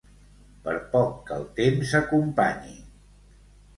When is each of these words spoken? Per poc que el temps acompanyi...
Per 0.63 0.73
poc 0.95 1.11
que 1.29 1.37
el 1.41 1.45
temps 1.61 1.93
acompanyi... 2.03 2.77